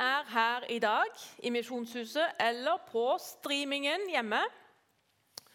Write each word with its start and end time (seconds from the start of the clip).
er 0.00 0.26
her 0.32 0.66
i 0.72 0.78
dag 0.82 1.22
i 1.44 1.52
Misjonshuset 1.52 2.40
eller 2.40 2.80
på 2.88 3.04
streamingen 3.20 4.08
hjemme 4.10 4.40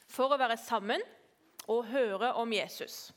for 0.08 0.32
å 0.32 0.40
være 0.40 0.58
sammen 0.62 1.02
og 1.68 1.88
høre 1.90 2.32
om 2.38 2.54
Jesus. 2.54 3.10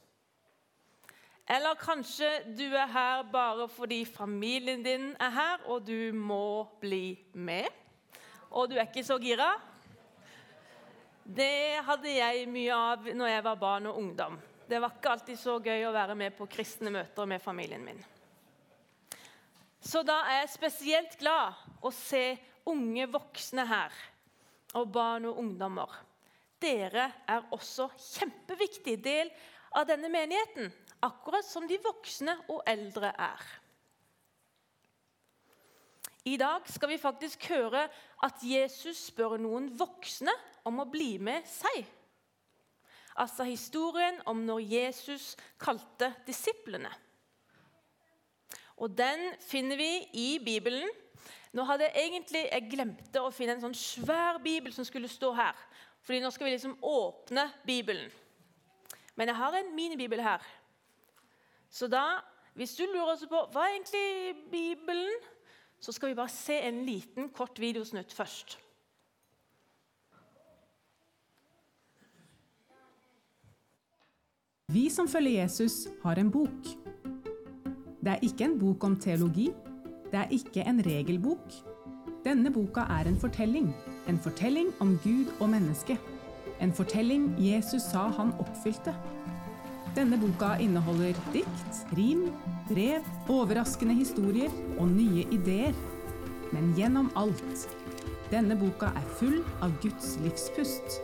Eller 1.49 1.79
kanskje 1.80 2.29
du 2.56 2.67
er 2.77 2.88
her 2.93 3.22
bare 3.33 3.69
fordi 3.72 4.03
familien 4.04 4.83
din 4.85 5.11
er 5.17 5.33
her, 5.33 5.62
og 5.64 5.87
du 5.87 6.12
må 6.12 6.66
bli 6.80 7.16
med. 7.32 7.68
Og 8.50 8.68
du 8.68 8.76
er 8.76 8.84
ikke 8.84 9.04
så 9.04 9.16
gira. 9.20 9.54
Det 11.24 11.80
hadde 11.84 12.12
jeg 12.12 12.45
mye 12.52 12.76
av 12.76 13.08
når 13.16 13.32
jeg 13.32 13.46
var 13.48 13.60
barn 13.60 13.88
og 13.88 13.96
ungdom. 14.00 14.38
Det 14.68 14.80
var 14.80 14.92
ikke 14.92 15.14
alltid 15.16 15.40
så 15.40 15.56
gøy 15.64 15.88
å 15.88 15.96
være 15.96 16.16
med 16.16 16.36
på 16.36 16.48
kristne 16.52 16.92
møter 16.92 17.29
med 17.29 17.40
familien 17.40 17.84
min. 17.84 18.00
Så 19.80 20.02
da 20.06 20.20
er 20.26 20.42
jeg 20.42 20.54
spesielt 20.56 21.18
glad 21.20 21.58
å 21.84 21.92
se 21.95 22.36
unge 22.69 23.06
voksne 23.10 23.64
her, 23.69 23.95
og 24.77 24.91
barn 24.92 25.28
og 25.30 25.38
ungdommer. 25.41 25.92
Dere 26.60 27.06
er 27.30 27.46
også 27.55 27.86
kjempeviktig 27.95 28.98
del 29.05 29.30
av 29.78 29.86
denne 29.88 30.10
menigheten, 30.10 30.72
akkurat 31.06 31.46
som 31.46 31.69
de 31.70 31.78
voksne 31.83 32.34
og 32.50 32.62
eldre 32.66 33.12
er. 33.14 33.45
I 36.28 36.36
dag 36.36 36.66
skal 36.69 36.91
vi 36.91 37.00
faktisk 37.00 37.47
høre 37.48 37.86
at 38.27 38.42
Jesus 38.45 39.06
spør 39.08 39.38
noen 39.41 39.70
voksne 39.78 40.34
om 40.69 40.83
å 40.83 40.88
bli 40.91 41.14
med 41.22 41.47
seg. 41.48 41.86
Altså 43.19 43.47
historien 43.48 44.19
om 44.30 44.42
når 44.47 44.66
Jesus 44.66 45.33
kalte 45.62 46.10
disiplene. 46.27 46.91
Og 48.78 48.95
Den 48.98 49.34
finner 49.41 49.77
vi 49.77 49.91
i 50.12 50.38
Bibelen. 50.45 50.88
Nå 51.52 51.64
hadde 51.64 51.88
Jeg 51.95 52.10
egentlig, 52.10 52.45
jeg 52.52 52.70
glemte 52.70 53.23
å 53.23 53.32
finne 53.34 53.56
en 53.56 53.64
sånn 53.64 53.74
svær 53.74 54.39
bibel 54.42 54.72
som 54.72 54.84
skulle 54.84 55.08
stå 55.08 55.33
her. 55.34 55.56
Fordi 56.03 56.20
nå 56.22 56.30
skal 56.30 56.47
vi 56.47 56.55
liksom 56.55 56.77
åpne 56.83 57.48
Bibelen. 57.66 58.11
Men 59.16 59.28
jeg 59.28 59.36
har 59.36 59.56
en 59.58 59.75
minibibel 59.75 60.22
her. 60.22 60.44
Så 61.70 61.88
da, 61.91 62.20
hvis 62.55 62.77
du 62.78 62.84
lurer 62.86 63.19
på 63.28 63.42
hva 63.53 63.66
er 63.66 63.75
egentlig 63.75 64.36
Bibelen, 64.53 65.10
så 65.81 65.92
skal 65.92 66.08
vi 66.10 66.19
bare 66.19 66.33
se 66.33 66.60
en 66.69 66.84
liten, 66.86 67.28
kort 67.34 67.58
videosnutt 67.60 68.12
først. 68.14 68.58
Vi 74.69 74.88
som 74.92 75.08
følger 75.08 75.41
Jesus, 75.41 75.88
har 76.03 76.19
en 76.20 76.31
bok. 76.31 76.66
Det 78.09 78.14
er 78.14 78.23
ikke 78.25 78.45
en 78.47 78.55
bok 78.56 78.84
om 78.87 78.95
teologi. 78.97 79.51
Det 80.09 80.17
er 80.17 80.31
ikke 80.33 80.62
en 80.64 80.78
regelbok. 80.81 81.56
Denne 82.25 82.48
boka 82.48 82.87
er 82.95 83.09
en 83.11 83.19
fortelling. 83.20 83.67
En 84.09 84.19
fortelling 84.19 84.70
om 84.81 84.95
Gud 85.03 85.28
og 85.41 85.50
mennesket. 85.53 86.00
En 86.65 86.73
fortelling 86.73 87.27
Jesus 87.37 87.84
sa 87.84 88.06
han 88.17 88.33
oppfylte. 88.41 88.95
Denne 89.97 90.17
boka 90.23 90.55
inneholder 90.56 91.20
dikt, 91.34 91.83
rim, 91.98 92.31
brev, 92.70 93.05
overraskende 93.28 93.98
historier 94.00 94.56
og 94.78 94.89
nye 94.89 95.27
ideer. 95.28 95.77
Men 96.53 96.72
gjennom 96.81 97.12
alt. 97.12 97.69
Denne 98.33 98.56
boka 98.56 98.89
er 98.97 99.12
full 99.20 99.43
av 99.61 99.77
Guds 99.84 100.17
livspust. 100.25 100.97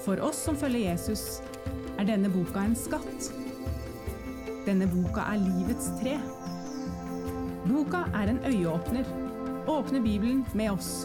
For 0.00 0.16
oss 0.24 0.40
som 0.48 0.56
følger 0.56 0.94
Jesus, 0.94 1.42
er 1.98 2.08
denne 2.08 2.32
boka 2.32 2.64
en 2.64 2.78
skatt. 2.88 3.32
Denne 4.64 4.88
boka 4.88 5.28
er 5.28 5.44
livets 5.44 5.92
tre. 6.00 6.16
Boka 7.68 7.98
er 8.16 8.30
en 8.30 8.38
øyeåpner. 8.46 9.04
Åpne 9.68 10.00
Bibelen 10.02 10.46
med 10.54 10.70
oss. 10.70 11.04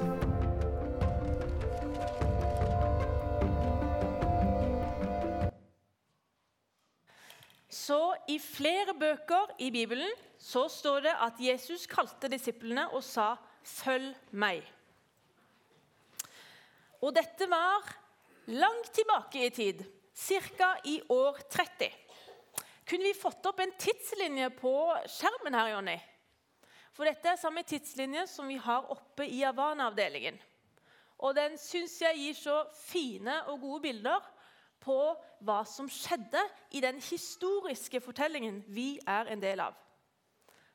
Så 7.70 8.16
I 8.28 8.38
flere 8.40 8.94
bøker 9.00 9.52
i 9.60 9.72
Bibelen 9.72 10.16
så 10.40 10.70
står 10.72 11.00
det 11.00 11.16
at 11.26 11.34
Jesus 11.40 11.84
kalte 11.92 12.32
disiplene 12.32 12.88
og 12.94 13.04
sa 13.04 13.36
'følg 13.64 14.16
meg'. 14.32 14.64
Og 17.02 17.16
Dette 17.16 17.50
var 17.50 17.98
langt 18.48 18.94
tilbake 18.94 19.46
i 19.46 19.50
tid, 19.50 19.84
ca. 20.16 20.76
i 20.86 21.02
år 21.10 21.38
30. 21.50 21.92
Kunne 22.88 23.04
vi 23.04 23.22
fått 23.22 23.46
opp 23.46 23.60
en 23.60 23.78
tidslinje 23.78 24.50
på 24.50 24.96
skjermen 25.08 25.54
her, 25.54 25.68
Jonny? 25.68 26.00
For 26.94 27.10
dette 27.10 27.30
er 27.32 27.40
samme 27.42 27.64
tidslinje 27.66 28.28
som 28.30 28.48
vi 28.50 28.60
har 28.62 28.90
oppe 28.94 29.26
i 29.26 29.42
Havana-avdelingen. 29.42 30.38
Og 31.24 31.36
den 31.36 31.58
syns 31.58 31.96
jeg 32.02 32.20
gir 32.20 32.38
så 32.38 32.58
fine 32.78 33.40
og 33.50 33.62
gode 33.64 33.82
bilder 33.88 34.26
på 34.84 34.98
hva 35.46 35.62
som 35.68 35.88
skjedde 35.90 36.42
i 36.76 36.82
den 36.84 37.00
historiske 37.02 38.02
fortellingen 38.04 38.62
vi 38.76 38.98
er 39.08 39.32
en 39.32 39.42
del 39.42 39.64
av. 39.64 39.78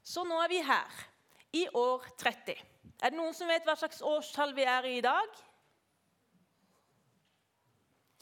Så 0.02 0.24
nå 0.24 0.38
er 0.40 0.50
vi 0.50 0.62
her, 0.64 1.04
i 1.52 1.66
år 1.76 2.04
30. 2.20 2.56
Er 3.02 3.12
det 3.12 3.16
noen 3.16 3.36
som 3.36 3.48
vet 3.48 3.64
hva 3.64 3.76
slags 3.78 4.02
årstall 4.04 4.54
vi 4.56 4.66
er 4.68 4.88
i 4.88 4.96
i 4.98 5.04
dag? 5.04 5.38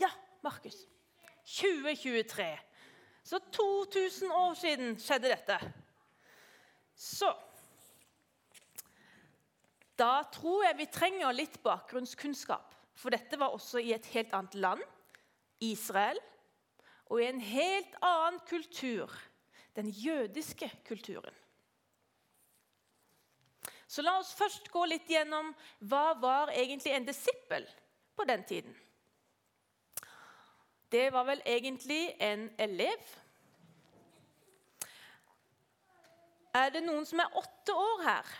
Ja, 0.03 0.11
Markus. 0.45 0.77
2023. 1.47 2.47
Så 3.27 3.41
2000 3.55 4.33
år 4.33 4.55
siden 4.55 4.95
skjedde 5.01 5.33
dette. 5.33 5.59
Så 6.95 7.33
Da 9.97 10.27
tror 10.33 10.67
jeg 10.67 10.77
vi 10.77 10.89
trenger 10.93 11.33
litt 11.33 11.57
bakgrunnskunnskap. 11.65 12.75
For 12.97 13.13
dette 13.13 13.39
var 13.41 13.53
også 13.53 13.81
i 13.81 13.93
et 13.97 14.07
helt 14.15 14.33
annet 14.37 14.55
land, 14.61 14.83
Israel, 15.65 16.19
og 17.09 17.21
i 17.21 17.29
en 17.29 17.41
helt 17.41 17.97
annen 18.05 18.41
kultur, 18.49 19.13
den 19.77 19.89
jødiske 19.93 20.69
kulturen. 20.89 21.35
Så 23.87 24.03
la 24.03 24.17
oss 24.19 24.33
først 24.37 24.71
gå 24.73 24.83
litt 24.89 25.09
gjennom 25.09 25.53
hva 25.89 26.17
var 26.21 26.51
egentlig 26.53 26.93
en 26.97 27.07
disippel 27.07 27.69
på 28.17 28.27
den 28.29 28.43
tiden. 28.49 28.75
Det 30.91 31.07
var 31.13 31.27
vel 31.29 31.43
egentlig 31.47 32.17
en 32.23 32.49
elev. 32.59 33.13
Er 36.57 36.73
det 36.73 36.83
noen 36.85 37.07
som 37.07 37.21
er 37.21 37.39
åtte 37.39 37.77
år 37.77 38.05
her? 38.07 38.35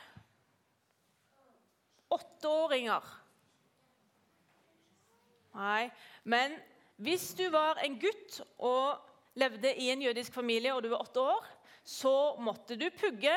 Åtteåringer. 2.47 3.03
Nei, 5.57 5.89
men 6.25 6.55
hvis 7.03 7.33
du 7.37 7.47
var 7.51 7.81
en 7.83 7.97
gutt 8.01 8.41
og 8.63 9.01
levde 9.41 9.73
i 9.81 9.91
en 9.91 10.05
jødisk 10.05 10.37
familie 10.37 10.75
og 10.75 10.85
du 10.85 10.91
var 10.93 11.03
åtte 11.05 11.21
år, 11.21 11.49
så 11.85 12.37
måtte 12.43 12.77
du 12.79 12.87
pugge 12.95 13.35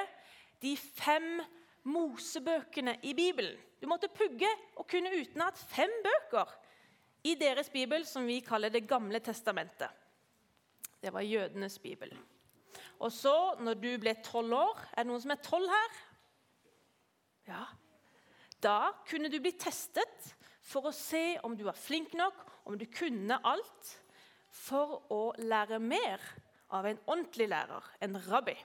de 0.62 0.76
fem 0.78 1.42
Mosebøkene 1.90 2.98
i 3.08 3.14
Bibelen. 3.16 3.56
Du 3.82 3.88
måtte 3.88 4.12
pugge 4.12 4.50
og 4.76 4.86
kunne 4.92 5.14
utenat 5.16 5.58
fem 5.58 5.92
bøker 6.04 6.52
i 7.24 7.34
deres 7.40 7.70
bibel, 7.72 8.06
som 8.06 8.28
vi 8.28 8.42
kaller 8.44 8.70
Det 8.70 8.88
gamle 8.88 9.20
testamentet. 9.20 9.90
Det 11.02 11.14
var 11.14 11.22
jødenes 11.22 11.80
bibel. 11.80 12.12
Og 13.00 13.12
så, 13.12 13.56
når 13.60 13.74
du 13.74 13.98
ble 13.98 14.14
tolv 14.24 14.54
år 14.54 14.82
Er 14.92 15.04
det 15.04 15.08
noen 15.08 15.22
som 15.24 15.32
er 15.32 15.44
tolv 15.44 15.72
her? 15.72 16.02
Ja. 17.48 17.64
Da 18.60 18.92
kunne 19.08 19.32
du 19.32 19.40
bli 19.40 19.54
testet 19.56 20.34
for 20.70 20.90
å 20.90 20.96
se 20.96 21.40
om 21.48 21.56
du 21.58 21.64
var 21.68 21.78
flink 21.78 22.14
nok, 22.18 22.44
om 22.68 22.78
du 22.78 22.86
kunne 22.92 23.40
alt, 23.48 23.94
for 24.50 25.00
å 25.14 25.22
lære 25.40 25.80
mer 25.82 26.22
av 26.76 26.86
en 26.90 27.00
ordentlig 27.08 27.48
lærer, 27.50 27.86
en 28.04 28.18
rabbi. 28.28 28.56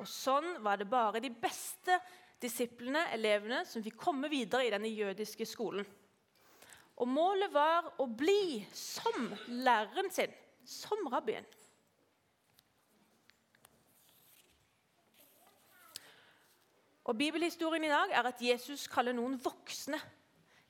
Og 0.00 0.08
Sånn 0.08 0.60
var 0.64 0.80
det 0.80 0.88
bare 0.90 1.22
de 1.22 1.30
beste 1.32 1.96
disiplene, 2.40 3.06
elevene, 3.14 3.64
som 3.68 3.82
fikk 3.84 3.98
komme 4.00 4.30
videre 4.32 4.66
i 4.66 4.72
denne 4.72 4.90
jødiske 4.90 5.46
skolen. 5.48 5.86
Og 7.00 7.08
Målet 7.08 7.52
var 7.52 7.90
å 8.00 8.06
bli 8.06 8.60
som 8.76 9.30
læreren 9.48 10.10
sin, 10.12 10.32
som 10.64 11.08
rabbien. 11.12 11.46
Og 17.10 17.16
Bibelhistorien 17.18 17.84
i 17.84 17.90
dag 17.90 18.12
er 18.14 18.26
at 18.28 18.42
Jesus 18.42 18.84
kaller 18.86 19.16
noen 19.16 19.32
voksne 19.42 19.98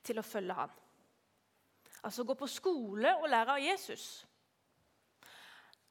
til 0.00 0.16
å 0.16 0.25
følge 0.25 0.54
ham. 0.56 0.70
Altså 2.00 2.25
gå 2.25 2.32
på 2.32 2.48
skole 2.48 3.12
og 3.20 3.26
lære 3.28 3.58
av 3.58 3.60
Jesus. 3.60 4.04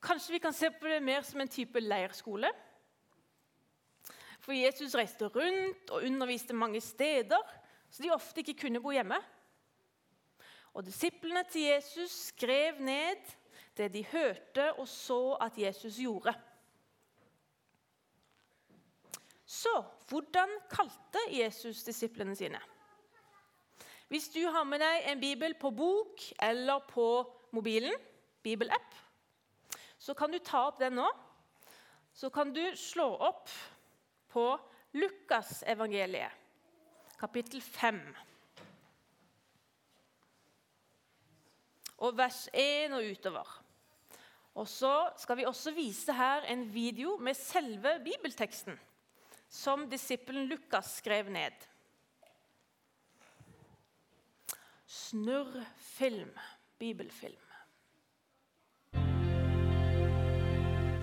Kanskje 0.01 0.33
vi 0.33 0.41
kan 0.41 0.55
se 0.57 0.71
på 0.73 0.89
det 0.89 1.03
mer 1.05 1.21
som 1.27 1.43
en 1.43 1.51
type 1.53 1.83
leirskole? 1.83 2.49
For 4.41 4.57
Jesus 4.57 4.97
reiste 4.97 5.29
rundt 5.29 5.93
og 5.93 6.09
underviste 6.09 6.57
mange 6.57 6.81
steder, 6.81 7.45
så 7.91 8.01
de 8.01 8.09
ofte 8.15 8.41
ikke 8.41 8.57
kunne 8.63 8.81
bo 8.81 8.95
hjemme. 8.95 9.21
Og 10.73 10.85
Disiplene 10.87 11.43
til 11.51 11.67
Jesus 11.67 12.31
skrev 12.31 12.81
ned 12.81 13.21
det 13.77 13.91
de 13.93 14.01
hørte 14.15 14.71
og 14.79 14.87
så 14.89 15.37
at 15.45 15.61
Jesus 15.61 16.01
gjorde. 16.01 16.33
Så 19.49 19.71
hvordan 20.11 20.51
kalte 20.69 21.21
Jesus 21.33 21.81
disiplene 21.87 22.35
sine? 22.37 22.59
Hvis 24.09 24.27
du 24.33 24.43
har 24.49 24.65
med 24.65 24.81
deg 24.81 25.07
en 25.09 25.21
bibel 25.21 25.55
på 25.57 25.71
bok 25.73 26.21
eller 26.45 26.83
på 26.89 27.05
mobilen, 27.53 27.95
bibelapp, 28.45 28.93
så 29.97 30.13
kan 30.17 30.31
du 30.31 30.37
ta 30.41 30.67
opp 30.69 30.79
den 30.81 30.97
nå. 30.97 31.07
Så 32.13 32.29
kan 32.33 32.53
du 32.53 32.61
slå 32.77 33.07
opp 33.25 33.49
på 34.29 34.45
Lukasevangeliet, 34.97 36.33
kapittel 37.19 37.61
5. 37.61 37.99
Og 42.05 42.17
vers 42.17 42.43
1 42.53 42.93
og 42.97 43.09
utover. 43.13 43.55
Og 44.59 44.67
så 44.69 44.93
skal 45.17 45.37
vi 45.39 45.49
også 45.49 45.73
vise 45.73 46.13
her 46.13 46.45
en 46.49 46.65
video 46.73 47.17
med 47.17 47.37
selve 47.37 47.97
bibelteksten, 48.05 48.77
som 49.49 49.89
disippelen 49.89 50.47
Lukas 50.47 50.95
skrev 50.97 51.31
ned. 51.31 51.53
Snurrfilm, 54.85 56.29
bibelfilm. 56.79 57.45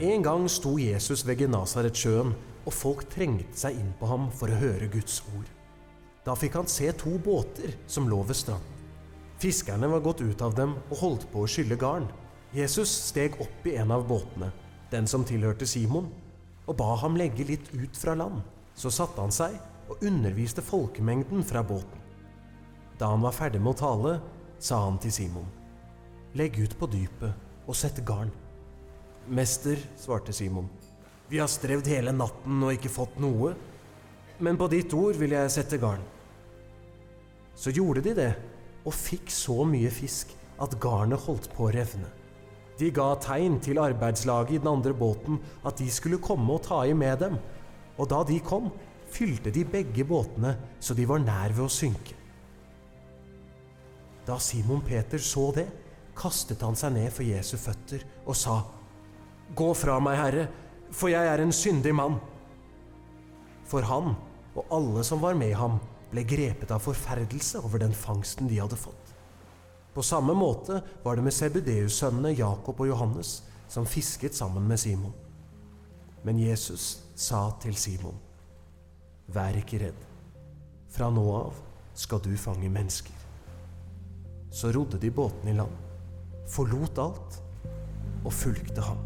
En 0.00 0.22
gang 0.22 0.48
sto 0.50 0.78
Jesus 0.78 1.25
ved 1.26 1.38
Genasaretsjøen, 1.40 2.34
og 2.66 2.75
folk 2.75 3.06
trengte 3.08 3.56
seg 3.56 3.78
inn 3.78 3.93
på 3.96 4.08
ham 4.10 4.26
for 4.34 4.52
å 4.52 4.58
høre 4.60 4.90
Guds 4.92 5.22
ord. 5.32 5.46
Da 6.26 6.34
fikk 6.37 6.58
han 6.58 6.69
se 6.69 6.90
to 6.99 7.14
båter 7.22 7.76
som 7.87 8.08
lå 8.10 8.19
ved 8.26 8.37
stranden. 8.37 8.72
Fiskerne 9.40 9.88
var 9.88 10.02
gått 10.04 10.20
ut 10.20 10.42
av 10.42 10.54
dem 10.56 10.75
og 10.90 11.00
holdt 11.00 11.26
på 11.32 11.44
å 11.44 11.49
skylle 11.49 11.78
garn. 11.81 12.08
Jesus 12.56 12.90
steg 13.08 13.37
opp 13.40 13.66
i 13.69 13.76
en 13.81 13.92
av 13.94 14.06
båtene, 14.08 14.50
den 14.90 15.06
som 15.08 15.25
tilhørte 15.28 15.69
Simon, 15.69 16.08
og 16.66 16.76
ba 16.78 16.92
ham 17.02 17.16
legge 17.18 17.46
litt 17.46 17.70
ut 17.74 17.96
fra 17.96 18.14
land. 18.18 18.42
Så 18.76 18.90
satte 18.92 19.22
han 19.22 19.32
seg 19.32 19.56
og 19.88 20.02
underviste 20.04 20.64
folkemengden 20.64 21.44
fra 21.46 21.62
båten. 21.64 22.02
Da 22.98 23.10
han 23.12 23.22
var 23.24 23.36
ferdig 23.36 23.60
med 23.62 23.76
å 23.76 23.80
tale, 23.80 24.16
sa 24.58 24.80
han 24.86 24.98
til 25.00 25.12
Simon, 25.12 25.46
legg 26.36 26.56
ut 26.58 26.74
på 26.78 26.88
dypet 26.88 27.68
og 27.68 27.76
sett 27.76 28.00
garn. 28.08 28.32
Mester, 29.26 29.78
svarte 30.00 30.32
Simon, 30.32 30.68
vi 31.28 31.40
har 31.42 31.50
strevd 31.50 31.88
hele 31.90 32.14
natten 32.14 32.62
og 32.62 32.76
ikke 32.76 32.92
fått 32.92 33.16
noe, 33.22 33.52
men 34.38 34.58
på 34.60 34.68
ditt 34.70 34.92
ord 34.94 35.16
vil 35.18 35.34
jeg 35.34 35.52
sette 35.52 35.80
garn. 35.82 36.04
Så 37.56 37.72
gjorde 37.74 38.04
de 38.04 38.12
det, 38.16 38.32
og 38.86 38.94
fikk 38.94 39.32
så 39.32 39.64
mye 39.66 39.90
fisk 39.90 40.32
at 40.62 40.76
garnet 40.80 41.24
holdt 41.26 41.48
på 41.56 41.66
å 41.66 41.72
revne. 41.74 42.08
De 42.76 42.90
ga 42.93 43.14
tegn 43.23 43.56
til 43.64 43.81
arbeidslaget 43.81 44.56
i 44.56 44.61
den 44.61 44.69
andre 44.69 44.93
båten 44.96 45.38
at 45.64 45.78
de 45.81 45.88
skulle 45.93 46.20
komme 46.23 46.58
og 46.58 46.64
ta 46.67 46.82
i 46.84 46.93
med 46.96 47.23
dem, 47.23 47.38
og 47.96 48.11
da 48.12 48.20
de 48.28 48.37
kom, 48.44 48.69
fylte 49.12 49.52
de 49.55 49.64
begge 49.64 50.05
båtene 50.05 50.56
så 50.81 50.94
de 50.94 51.06
var 51.08 51.23
nær 51.25 51.55
ved 51.56 51.64
å 51.64 51.73
synke. 51.73 52.17
Da 54.26 54.37
Simon 54.43 54.82
Peter 54.84 55.23
så 55.23 55.49
det, 55.55 55.67
kastet 56.17 56.64
han 56.64 56.76
seg 56.76 56.96
ned 56.96 57.12
for 57.14 57.25
Jesu 57.25 57.56
føtter 57.61 58.02
og 58.26 58.37
sa, 58.37 58.61
Gå 59.56 59.69
fra 59.78 60.00
meg, 60.02 60.17
Herre, 60.19 60.46
for 60.90 61.12
jeg 61.12 61.28
er 61.31 61.38
en 61.38 61.55
syndig 61.55 61.93
mann. 61.94 62.17
For 63.70 63.87
han 63.87 64.17
og 64.56 64.73
alle 64.75 65.05
som 65.06 65.23
var 65.23 65.37
med 65.38 65.55
ham, 65.55 65.78
ble 66.11 66.25
grepet 66.26 66.73
av 66.75 66.82
forferdelse 66.82 67.62
over 67.62 67.82
den 67.82 67.94
fangsten 67.94 68.50
de 68.50 68.58
hadde 68.58 68.78
fått. 68.78 69.06
På 69.96 70.02
samme 70.02 70.34
måte 70.34 70.82
var 71.02 71.16
det 71.16 71.22
med 71.25 71.32
Sebudeus-sønnene 71.32 72.34
Jakob 72.37 72.81
og 72.81 72.88
Johannes, 72.90 73.38
som 73.69 73.87
fisket 73.88 74.34
sammen 74.37 74.66
med 74.69 74.76
Simon. 74.76 75.14
Men 76.22 76.37
Jesus 76.37 76.98
sa 77.14 77.46
til 77.62 77.72
Simon, 77.81 78.19
Vær 79.32 79.56
ikke 79.56 79.81
redd. 79.81 80.04
Fra 80.93 81.08
nå 81.08 81.25
av 81.38 81.56
skal 81.96 82.20
du 82.20 82.37
fange 82.37 82.69
mennesker. 82.69 83.16
Så 84.52 84.69
rodde 84.76 85.00
de 85.00 85.08
båten 85.10 85.48
i 85.48 85.56
land, 85.56 85.72
forlot 86.44 87.00
alt 87.00 87.40
og 88.20 88.32
fulgte 88.37 88.84
ham. 88.84 89.00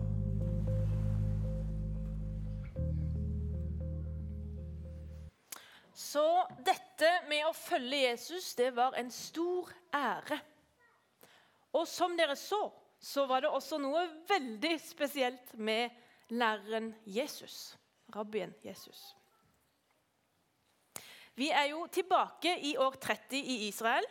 Så 5.94 6.26
dette 6.66 7.14
med 7.31 7.46
å 7.46 7.54
følge 7.54 8.08
Jesus, 8.08 8.56
det 8.58 8.75
var 8.75 8.98
en 8.98 9.14
stor 9.14 9.70
ære. 9.94 10.43
Og 11.76 11.87
som 11.88 12.17
dere 12.19 12.37
så, 12.37 12.64
så 13.00 13.25
var 13.31 13.44
det 13.44 13.52
også 13.55 13.78
noe 13.81 14.02
veldig 14.28 14.75
spesielt 14.82 15.55
med 15.55 15.90
læreren 16.34 16.93
Jesus. 17.06 17.76
Rabbien 18.14 18.52
Jesus. 18.64 19.14
Vi 21.38 21.49
er 21.55 21.70
jo 21.70 21.87
tilbake 21.93 22.56
i 22.67 22.75
år 22.76 22.99
30 23.00 23.38
i 23.38 23.56
Israel. 23.69 24.06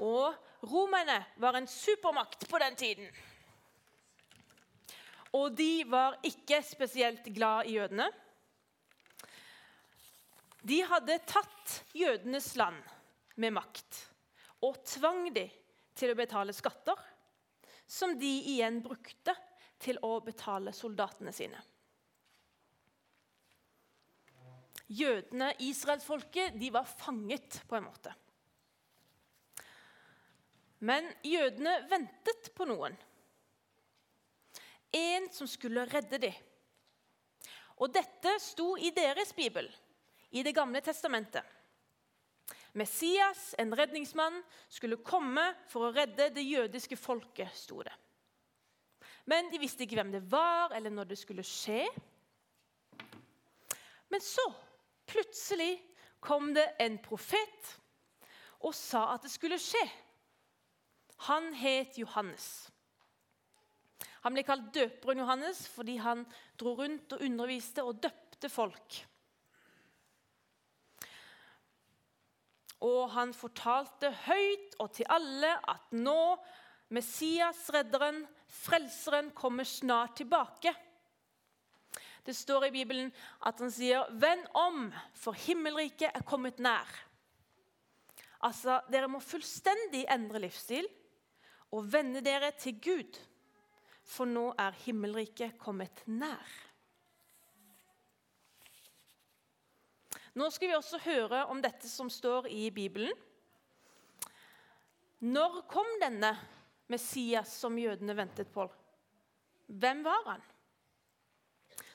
Og 0.00 0.36
romerne 0.62 1.18
var 1.40 1.56
en 1.58 1.66
supermakt 1.66 2.46
på 2.48 2.60
den 2.62 2.76
tiden. 2.76 3.08
Og 5.32 5.54
de 5.56 5.84
var 5.86 6.18
ikke 6.26 6.60
spesielt 6.66 7.24
glad 7.34 7.66
i 7.66 7.78
jødene. 7.78 8.06
De 10.62 10.82
hadde 10.84 11.16
tatt 11.24 11.80
jødenes 11.96 12.52
land 12.60 12.80
med 13.40 13.54
makt 13.56 14.02
og 14.60 14.76
tvang 14.84 15.30
dem 15.32 15.59
til 16.00 16.12
å 16.12 16.18
betale 16.18 16.54
skatter, 16.56 16.96
som 17.90 18.16
de 18.18 18.30
igjen 18.54 18.80
brukte 18.84 19.34
til 19.80 19.98
å 20.06 20.16
betale 20.24 20.72
soldatene 20.76 21.32
sine. 21.34 21.60
Jødene, 24.90 25.52
israelsfolket, 25.62 26.56
de 26.58 26.70
var 26.74 26.88
fanget 26.88 27.60
på 27.68 27.78
en 27.78 27.86
måte. 27.86 28.14
Men 30.80 31.06
jødene 31.22 31.76
ventet 31.90 32.50
på 32.56 32.66
noen. 32.66 32.96
En 34.96 35.28
som 35.30 35.46
skulle 35.46 35.84
redde 35.86 36.18
dem. 36.24 36.34
Og 37.80 37.92
dette 37.94 38.32
sto 38.42 38.72
i 38.80 38.90
deres 38.92 39.30
bibel, 39.36 39.68
i 40.30 40.42
Det 40.42 40.52
gamle 40.56 40.80
testamentet. 40.84 41.44
Messias, 42.72 43.54
en 43.58 43.74
redningsmann, 43.74 44.42
skulle 44.68 45.00
komme 45.02 45.42
for 45.70 45.88
å 45.88 45.92
redde 45.94 46.30
det 46.34 46.44
jødiske 46.46 46.98
folket, 46.98 47.50
sto 47.56 47.82
det. 47.82 47.94
Men 49.30 49.50
de 49.50 49.60
visste 49.62 49.84
ikke 49.84 49.98
hvem 49.98 50.14
det 50.14 50.22
var, 50.30 50.74
eller 50.76 50.92
når 50.94 51.10
det 51.10 51.18
skulle 51.20 51.44
skje. 51.46 51.84
Men 54.10 54.22
så, 54.22 54.46
plutselig, 55.10 55.76
kom 56.20 56.52
det 56.54 56.66
en 56.82 56.98
profet 57.02 57.76
og 58.60 58.74
sa 58.76 59.06
at 59.14 59.24
det 59.24 59.32
skulle 59.32 59.58
skje. 59.60 59.82
Han 61.28 61.50
het 61.56 61.98
Johannes. 62.00 62.68
Han 64.24 64.36
ble 64.36 64.44
kalt 64.44 64.68
døperen 64.74 65.22
Johannes 65.22 65.62
fordi 65.72 65.96
han 66.00 66.26
dro 66.60 66.74
rundt 66.76 67.16
og 67.16 67.24
underviste 67.24 67.84
og 67.84 68.02
døpte 68.04 68.50
folk. 68.52 69.00
Og 72.80 73.10
han 73.12 73.34
fortalte 73.36 74.10
høyt 74.24 74.76
og 74.80 74.92
til 74.96 75.08
alle 75.12 75.52
at 75.68 75.92
nå 75.92 76.36
Messias, 76.90 77.68
redderen, 77.70 78.24
frelseren, 78.50 79.30
kommer 79.36 79.68
snart 79.68 80.16
tilbake. 80.18 80.72
Det 82.26 82.34
står 82.36 82.66
i 82.66 82.72
Bibelen 82.74 83.12
at 83.46 83.60
han 83.60 83.70
sier, 83.70 84.08
'Vend 84.10 84.48
om, 84.54 84.90
for 85.14 85.32
himmelriket 85.32 86.10
er 86.14 86.26
kommet 86.26 86.58
nær'. 86.58 86.96
Altså, 88.42 88.80
Dere 88.90 89.08
må 89.08 89.20
fullstendig 89.20 90.06
endre 90.10 90.40
livsstil 90.40 90.88
og 91.70 91.92
vende 91.92 92.20
dere 92.24 92.50
til 92.58 92.80
Gud, 92.80 93.18
for 94.04 94.24
nå 94.24 94.54
er 94.58 94.76
himmelriket 94.84 95.58
kommet 95.58 96.02
nær. 96.06 96.69
Nå 100.38 100.46
skal 100.54 100.70
vi 100.70 100.76
også 100.76 101.00
høre 101.02 101.42
om 101.50 101.58
dette 101.62 101.88
som 101.90 102.10
står 102.10 102.46
i 102.54 102.68
Bibelen. 102.70 103.14
Når 105.20 105.62
kom 105.68 105.88
denne 106.00 106.30
Messias 106.90 107.50
som 107.60 107.78
jødene 107.78 108.14
ventet 108.16 108.50
på? 108.54 108.68
Hvem 109.66 110.04
var 110.06 110.22
han? 110.28 110.44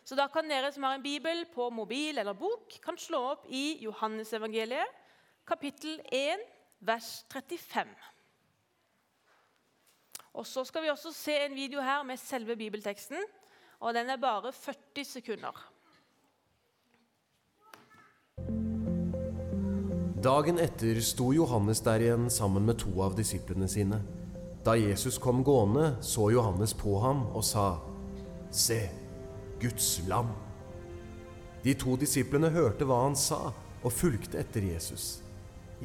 Så 0.05 0.17
da 0.19 0.27
kan 0.29 0.45
dere 0.51 0.69
som 0.71 0.83
har 0.85 0.97
en 0.97 1.05
bibel 1.05 1.45
på 1.49 1.69
mobil 1.73 2.19
eller 2.21 2.37
bok, 2.37 2.75
kan 2.83 2.99
slå 2.99 3.21
opp 3.31 3.47
i 3.49 3.79
Johannesevangeliet, 3.81 4.91
kapittel 5.47 5.97
1, 6.13 6.43
vers 6.85 7.09
35. 7.33 7.95
Og 10.35 10.45
Så 10.45 10.65
skal 10.67 10.83
vi 10.83 10.91
også 10.91 11.13
se 11.15 11.37
en 11.45 11.55
video 11.55 11.81
her 11.81 12.03
med 12.03 12.19
selve 12.19 12.55
bibelteksten. 12.55 13.23
og 13.79 13.93
Den 13.93 14.09
er 14.09 14.17
bare 14.17 14.51
40 14.53 15.05
sekunder. 15.05 15.74
Dagen 20.25 20.57
etter 20.57 20.97
sto 21.05 21.27
Johannes 21.35 21.83
der 21.85 22.01
igjen 22.01 22.29
sammen 22.33 22.63
med 22.65 22.79
to 22.81 22.89
av 23.05 23.13
disiplene 23.13 23.67
sine. 23.69 23.99
Da 24.65 24.73
Jesus 24.73 25.19
kom 25.21 25.43
gående, 25.45 25.99
så 26.01 26.31
Johannes 26.33 26.73
på 26.73 26.95
ham 27.03 27.27
og 27.27 27.43
sa, 27.45 27.65
Se, 28.49 28.79
Guds 29.61 29.99
lam. 30.09 30.31
De 31.61 31.75
to 31.77 31.93
disiplene 32.01 32.49
hørte 32.49 32.87
hva 32.89 33.03
han 33.03 33.13
sa, 33.13 33.51
og 33.83 33.93
fulgte 33.93 34.41
etter 34.41 34.65
Jesus. 34.65 35.19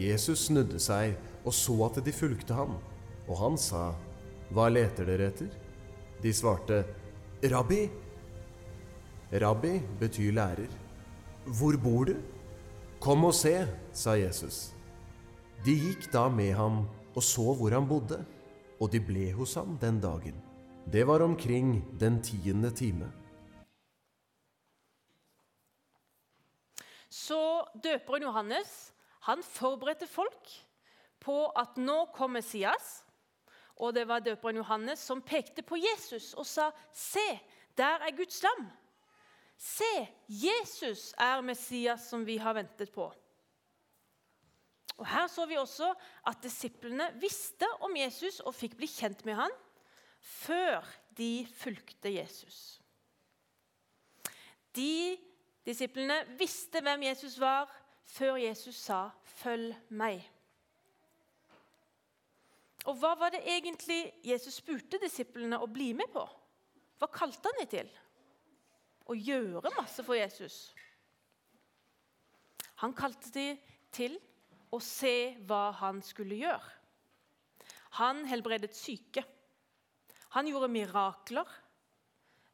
Jesus 0.00 0.46
snudde 0.46 0.80
seg 0.80 1.18
og 1.44 1.52
så 1.52 1.76
at 1.90 2.00
de 2.06 2.16
fulgte 2.16 2.56
ham, 2.56 2.78
og 3.28 3.36
han 3.44 3.60
sa, 3.60 3.92
'Hva 4.48 4.72
leter 4.72 5.04
dere 5.04 5.28
etter?' 5.28 5.52
De 6.22 6.32
svarte, 6.32 6.84
'Rabbi.' 7.42 7.90
Rabbi 9.32 9.80
betyr 10.00 10.32
lærer. 10.32 10.72
'Hvor 11.44 11.76
bor 11.76 12.04
du?' 12.04 12.39
'Kom 13.00 13.24
og 13.24 13.34
se', 13.34 13.66
sa 13.92 14.10
Jesus. 14.10 14.74
De 15.64 15.72
gikk 15.72 16.12
da 16.12 16.28
med 16.28 16.52
ham 16.52 16.84
og 17.16 17.22
så 17.22 17.54
hvor 17.56 17.72
han 17.72 17.88
bodde, 17.88 18.18
og 18.80 18.92
de 18.92 19.00
ble 19.00 19.32
hos 19.32 19.54
ham 19.54 19.78
den 19.80 20.00
dagen. 20.00 20.36
Det 20.92 21.06
var 21.06 21.22
omkring 21.24 22.00
den 22.00 22.22
tiende 22.22 22.70
time. 22.70 23.12
Så 27.08 27.64
døperen 27.84 28.22
Johannes 28.22 28.92
han 29.20 29.42
forberedte 29.42 30.06
folk 30.06 30.52
på 31.20 31.46
at 31.56 31.76
nå 31.76 32.04
kom 32.14 32.30
Messias. 32.30 33.04
Og 33.76 33.94
det 33.94 34.06
var 34.08 34.20
døperen 34.20 34.56
Johannes 34.56 34.98
som 34.98 35.22
pekte 35.22 35.62
på 35.62 35.76
Jesus 35.76 36.34
og 36.34 36.46
sa, 36.46 36.70
'Se, 36.92 37.40
der 37.76 38.04
er 38.04 38.16
Guds 38.16 38.42
lam.' 38.42 38.79
Se, 39.60 40.08
Jesus 40.24 41.10
er 41.20 41.42
Messias 41.44 42.06
som 42.08 42.24
vi 42.24 42.38
har 42.40 42.56
ventet 42.56 42.88
på. 42.94 43.10
Og 44.96 45.06
Her 45.08 45.26
så 45.32 45.44
vi 45.48 45.58
også 45.60 45.90
at 46.28 46.40
disiplene 46.42 47.10
visste 47.20 47.68
om 47.84 47.92
Jesus 47.96 48.40
og 48.40 48.56
fikk 48.56 48.78
bli 48.80 48.88
kjent 48.88 49.24
med 49.28 49.36
han 49.36 49.52
før 50.20 50.84
de 51.16 51.46
fulgte 51.56 52.12
Jesus. 52.12 52.80
De 54.76 55.16
disiplene 55.66 56.22
visste 56.40 56.80
hvem 56.84 57.08
Jesus 57.10 57.36
var 57.40 57.68
før 58.04 58.36
Jesus 58.40 58.76
sa 58.76 59.10
'følg 59.24 59.76
meg'. 59.90 60.28
Og 62.84 62.96
Hva 62.96 63.14
var 63.14 63.30
det 63.30 63.44
egentlig 63.44 64.12
Jesus 64.24 64.54
spurte 64.54 64.98
disiplene 64.98 65.60
å 65.60 65.66
bli 65.66 65.92
med 65.92 66.08
på? 66.12 66.24
Hva 66.98 67.06
kalte 67.12 67.48
han 67.48 67.60
dem 67.60 67.68
til? 67.68 67.90
Å 69.08 69.16
gjøre 69.16 69.72
masse 69.76 70.04
for 70.06 70.18
Jesus. 70.18 70.70
Han 72.82 72.94
kalte 72.96 73.32
dem 73.34 73.58
til 73.92 74.16
å 74.72 74.78
se 74.82 75.34
hva 75.48 75.70
han 75.80 76.00
skulle 76.04 76.38
gjøre. 76.40 76.76
Han 77.98 78.22
helbredet 78.30 78.76
syke. 78.76 79.24
Han 80.36 80.46
gjorde 80.48 80.70
mirakler. 80.70 81.48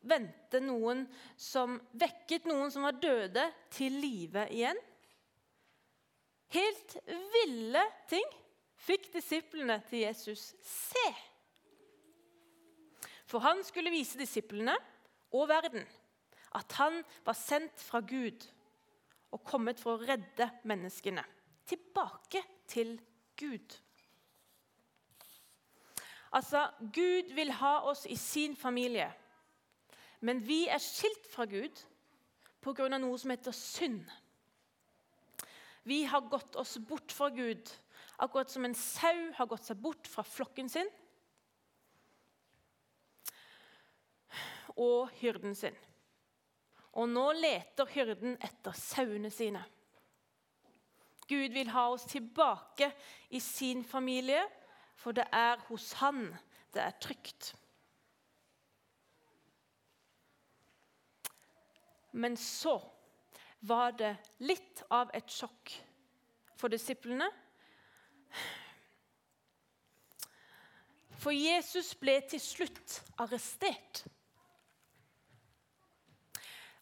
Vendte 0.06 0.60
noen 0.62 1.04
som 1.36 1.76
vekket 1.98 2.46
noen 2.48 2.70
som 2.72 2.86
var 2.86 2.96
døde, 3.02 3.44
til 3.74 3.98
live 4.00 4.46
igjen. 4.54 4.78
Helt 6.54 6.96
ville 7.34 7.82
ting 8.08 8.26
fikk 8.86 9.10
disiplene 9.12 9.80
til 9.90 10.04
Jesus 10.06 10.52
se. 10.62 11.06
For 13.26 13.42
han 13.42 13.62
skulle 13.66 13.90
vise 13.90 14.18
disiplene 14.20 14.76
og 15.34 15.48
verden 15.50 15.82
at 16.56 16.76
han 16.80 17.02
var 17.24 17.36
sendt 17.38 17.80
fra 17.82 18.00
Gud 18.00 18.46
og 19.34 19.42
kommet 19.44 19.80
for 19.80 19.96
å 19.96 20.06
redde 20.06 20.48
menneskene 20.68 21.24
tilbake 21.66 22.42
til 22.70 22.96
Gud. 23.36 23.74
Altså, 26.36 26.66
Gud 26.80 27.32
vil 27.34 27.52
ha 27.60 27.78
oss 27.88 28.04
i 28.10 28.16
sin 28.16 28.56
familie, 28.56 29.08
men 30.20 30.40
vi 30.46 30.66
er 30.68 30.82
skilt 30.82 31.28
fra 31.30 31.46
Gud 31.48 31.82
pga. 32.64 32.88
noe 32.98 33.18
som 33.18 33.30
heter 33.30 33.54
synd. 33.54 34.04
Vi 35.86 36.02
har 36.04 36.20
gått 36.20 36.56
oss 36.56 36.78
bort 36.78 37.12
fra 37.12 37.28
Gud, 37.30 37.70
akkurat 38.18 38.50
som 38.50 38.64
en 38.64 38.74
sau 38.74 39.32
har 39.36 39.46
gått 39.46 39.68
seg 39.68 39.78
bort 39.78 40.08
fra 40.10 40.22
flokken 40.22 40.68
sin 40.68 40.88
og 44.76 45.08
hyrden 45.20 45.54
sin. 45.54 45.76
Og 46.96 47.08
nå 47.12 47.26
leter 47.36 47.88
hyrden 47.92 48.38
etter 48.40 48.76
sauene 48.76 49.30
sine. 49.30 49.62
Gud 51.28 51.52
vil 51.52 51.70
ha 51.74 51.88
oss 51.90 52.06
tilbake 52.08 52.88
i 53.34 53.40
sin 53.42 53.84
familie, 53.84 54.44
for 54.96 55.12
det 55.12 55.26
er 55.34 55.60
hos 55.68 55.92
Han 56.00 56.30
det 56.76 56.82
er 56.82 56.90
trygt. 57.00 57.54
Men 62.12 62.36
så 62.36 62.78
var 63.60 63.90
det 63.96 64.14
litt 64.44 64.82
av 64.92 65.10
et 65.16 65.28
sjokk 65.32 65.72
for 66.56 66.72
disiplene. 66.72 67.28
For 71.16 71.34
Jesus 71.34 71.94
ble 71.98 72.18
til 72.28 72.40
slutt 72.40 73.00
arrestert. 73.24 74.04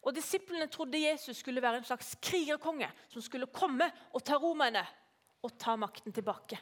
Og 0.05 0.13
Disiplene 0.13 0.67
trodde 0.69 1.01
Jesus 1.01 1.37
skulle 1.41 1.61
være 1.61 1.81
en 1.81 1.87
slags 1.87 2.13
krigerkonge 2.21 2.91
som 3.09 3.21
skulle 3.25 3.49
komme 3.49 3.87
og 4.13 4.21
ta 4.23 4.37
romerne 4.37 4.85
og 5.41 5.53
ta 5.57 5.75
makten 5.75 6.13
tilbake. 6.13 6.59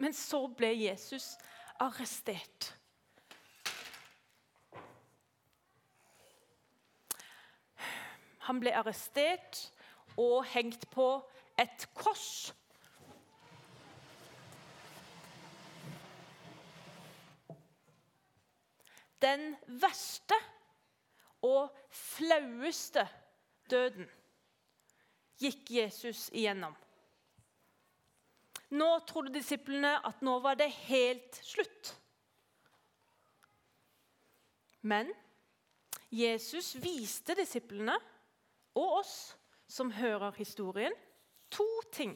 Men 0.00 0.16
så 0.16 0.46
ble 0.56 0.72
Jesus 0.80 1.34
arrestert. 1.80 2.70
Han 8.48 8.62
ble 8.62 8.72
arrestert 8.74 9.60
og 10.16 10.40
hengt 10.48 10.88
på 10.90 11.10
et 11.60 11.84
kors. 11.94 12.54
Den 19.20 19.52
verste 19.68 20.34
og 21.46 21.70
flaueste 21.90 23.06
døden 23.70 24.08
gikk 25.40 25.70
Jesus 25.72 26.28
igjennom. 26.36 26.74
Nå 28.70 28.88
trodde 29.08 29.32
disiplene 29.34 29.96
at 30.06 30.20
nå 30.22 30.36
var 30.44 30.58
det 30.60 30.70
helt 30.86 31.40
slutt. 31.42 31.94
Men 34.86 35.10
Jesus 36.10 36.74
viste 36.80 37.34
disiplene 37.38 37.96
og 38.78 39.00
oss 39.00 39.14
som 39.70 39.90
hører 39.94 40.34
historien, 40.38 40.94
to 41.50 41.66
ting. 41.94 42.14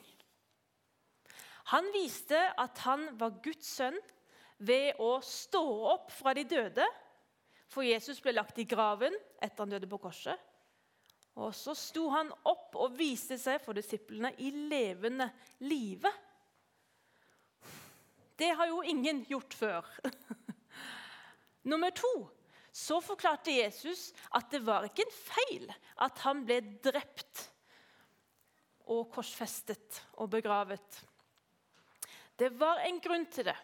Han 1.73 1.87
viste 1.95 2.39
at 2.61 2.79
han 2.85 3.07
var 3.19 3.41
Guds 3.43 3.67
sønn 3.79 3.97
ved 4.59 5.01
å 5.03 5.17
stå 5.25 5.63
opp 5.95 6.13
fra 6.15 6.35
de 6.37 6.45
døde 6.47 6.87
for 7.71 7.87
Jesus 7.87 8.21
ble 8.23 8.35
lagt 8.35 8.59
i 8.61 8.67
graven 8.69 9.15
etter 9.43 9.65
han 9.65 9.73
døde 9.75 9.89
på 9.91 10.01
korset. 10.03 10.39
Og 11.41 11.51
så 11.57 11.75
sto 11.75 12.07
han 12.13 12.31
opp 12.47 12.77
og 12.79 12.95
viste 12.95 13.39
seg 13.41 13.59
for 13.63 13.75
disiplene 13.75 14.31
i 14.39 14.53
levende 14.55 15.27
live. 15.67 16.13
Det 18.39 18.53
har 18.55 18.71
jo 18.71 18.83
ingen 18.87 19.25
gjort 19.27 19.55
før. 19.55 19.89
Nummer 21.71 21.91
to 21.95 22.13
så 22.75 22.99
forklarte 23.03 23.55
Jesus 23.55 24.09
at 24.35 24.51
det 24.51 24.61
var 24.67 24.87
ikke 24.87 25.07
en 25.07 25.15
feil 25.15 25.69
at 26.03 26.23
han 26.27 26.43
ble 26.47 26.59
drept 26.83 27.45
og 28.91 29.07
korsfestet 29.15 30.03
og 30.19 30.33
begravet. 30.35 30.99
Det 32.37 32.51
var 32.59 32.83
en 32.85 32.99
grunn 33.03 33.27
til 33.31 33.47
det. 33.49 33.57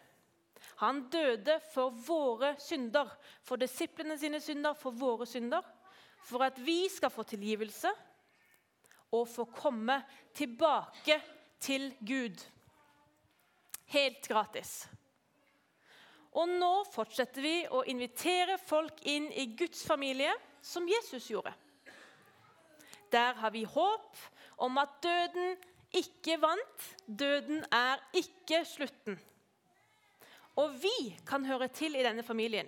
Han 0.81 1.03
døde 1.13 1.59
for 1.73 1.93
våre 1.93 2.55
synder, 2.59 3.09
for 3.45 3.61
disiplene 3.61 4.17
sine 4.17 4.39
synder, 4.41 4.73
for 4.73 4.95
våre 4.97 5.27
synder. 5.29 5.61
For 6.25 6.41
at 6.45 6.57
vi 6.61 6.85
skal 6.89 7.13
få 7.13 7.25
tilgivelse 7.29 7.89
og 9.11 9.27
få 9.29 9.45
komme 9.53 9.99
tilbake 10.33 11.19
til 11.61 11.91
Gud. 12.01 12.41
Helt 13.93 14.27
gratis. 14.27 14.87
Og 16.31 16.49
nå 16.49 16.71
fortsetter 16.89 17.43
vi 17.43 17.55
å 17.67 17.83
invitere 17.91 18.55
folk 18.57 19.01
inn 19.11 19.27
i 19.35 19.49
Guds 19.59 19.83
familie, 19.85 20.31
som 20.61 20.87
Jesus 20.87 21.27
gjorde. 21.29 21.51
Der 23.11 23.35
har 23.41 23.51
vi 23.51 23.65
håp 23.67 24.17
om 24.63 24.77
at 24.79 25.01
døden 25.03 25.57
ikke 25.91 26.37
vant. 26.41 26.87
Døden 27.05 27.65
er 27.75 27.99
ikke 28.15 28.63
slutten. 28.65 29.19
Og 30.61 30.75
vi 30.83 31.15
kan 31.27 31.45
høre 31.45 31.67
til 31.67 31.95
i 31.95 32.03
denne 32.05 32.23
familien. 32.23 32.67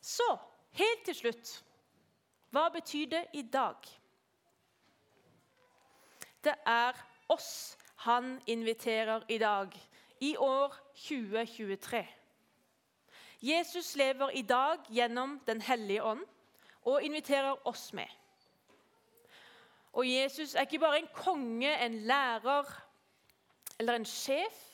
Så, 0.00 0.36
helt 0.76 1.04
til 1.04 1.14
slutt 1.14 1.54
Hva 2.52 2.68
betyr 2.72 3.06
det 3.12 3.24
i 3.36 3.42
dag? 3.42 3.76
Det 6.44 6.54
er 6.66 6.96
oss 7.28 7.76
han 8.04 8.38
inviterer 8.46 9.24
i 9.28 9.38
dag, 9.38 9.72
i 10.20 10.36
år 10.36 10.74
2023. 10.94 12.06
Jesus 13.42 13.96
lever 13.96 14.30
i 14.30 14.42
dag 14.42 14.78
gjennom 14.88 15.40
Den 15.46 15.60
hellige 15.60 16.02
ånd 16.02 16.24
og 16.82 17.02
inviterer 17.02 17.66
oss 17.68 17.92
med. 17.92 18.08
Og 19.92 20.06
Jesus 20.08 20.54
er 20.54 20.60
ikke 20.60 20.78
bare 20.78 20.98
en 20.98 21.10
konge, 21.14 21.84
en 21.84 22.00
lærer 22.06 22.64
eller 23.78 23.94
en 23.94 24.06
sjef. 24.06 24.67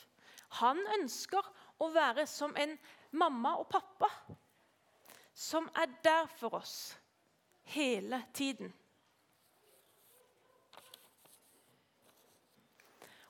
Han 0.61 0.81
ønsker 0.99 1.47
å 1.83 1.91
være 1.95 2.27
som 2.31 2.55
en 2.57 2.77
mamma 3.19 3.57
og 3.61 3.69
pappa 3.73 4.11
som 5.35 5.67
er 5.75 5.91
der 6.05 6.29
for 6.39 6.61
oss 6.61 6.95
hele 7.75 8.23
tiden. 8.35 8.71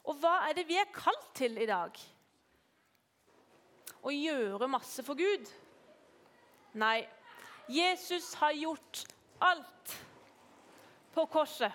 Og 0.05 0.19
hva 0.21 0.35
er 0.49 0.59
det 0.59 0.67
vi 0.69 0.77
er 0.77 0.91
kalt 0.93 1.31
til 1.37 1.57
i 1.57 1.69
dag? 1.69 1.97
Å 4.05 4.13
gjøre 4.13 4.69
masse 4.69 5.05
for 5.07 5.17
Gud? 5.17 5.49
Nei, 6.77 7.07
Jesus 7.73 8.35
har 8.37 8.53
gjort 8.53 9.07
alt 9.41 9.95
på 11.15 11.25
korset. 11.33 11.73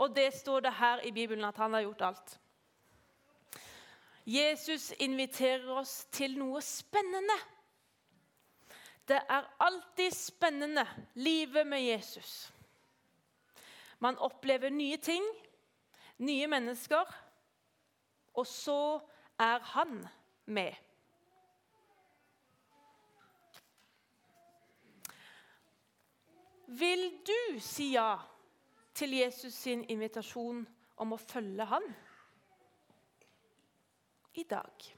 Og 0.00 0.14
det 0.16 0.30
står 0.32 0.64
det 0.64 0.72
her 0.78 1.04
i 1.04 1.12
Bibelen 1.12 1.44
at 1.44 1.60
han 1.60 1.76
har 1.76 1.84
gjort 1.84 2.06
alt. 2.08 2.38
Jesus 4.26 4.92
inviterer 4.98 5.70
oss 5.74 6.04
til 6.14 6.36
noe 6.38 6.60
spennende. 6.62 7.36
Det 9.08 9.18
er 9.18 9.48
alltid 9.60 10.14
spennende, 10.14 10.86
livet 11.14 11.66
med 11.66 11.82
Jesus. 11.82 12.52
Man 13.98 14.18
opplever 14.18 14.70
nye 14.70 14.96
ting, 14.96 15.24
nye 16.18 16.46
mennesker, 16.46 17.04
og 18.34 18.46
så 18.46 19.00
er 19.38 19.58
han 19.58 20.06
med. 20.46 20.72
Vil 26.66 27.10
du 27.26 27.60
si 27.60 27.90
ja 27.92 28.16
til 28.94 29.12
Jesus 29.18 29.54
sin 29.54 29.84
invitasjon 29.90 30.62
om 30.96 31.12
å 31.12 31.20
følge 31.20 31.66
han 31.68 31.84
i 34.34 34.44
dag? 34.44 34.96